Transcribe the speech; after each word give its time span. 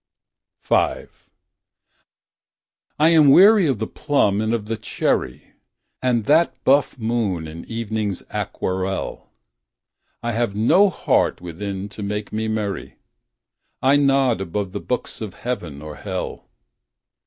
V. 0.63 0.73
I 0.75 1.03
am 2.99 3.29
weary 3.29 3.67
of 3.67 3.77
the 3.77 3.85
plum 3.85 4.41
I 4.41 4.41
am 4.41 4.41
weary 4.41 4.41
of 4.41 4.41
the 4.41 4.41
plum 4.41 4.41
and 4.41 4.51
of 4.55 4.65
the 4.65 4.77
cherry. 4.77 5.51
And 6.01 6.23
that 6.25 6.55
buff 6.63 6.97
moon 6.97 7.47
in 7.47 7.65
evening's 7.65 8.23
aquarelle, 8.31 9.29
I 10.23 10.31
have 10.31 10.55
no 10.55 10.89
heart 10.89 11.39
within 11.39 11.87
to 11.89 12.01
make 12.01 12.33
me 12.33 12.47
merry. 12.47 12.95
I 13.83 13.95
nod 13.95 14.41
above 14.41 14.71
the 14.71 14.79
books 14.79 15.21
of 15.21 15.35
Heaven 15.35 15.83
or 15.83 15.97
Hell. 15.97 16.49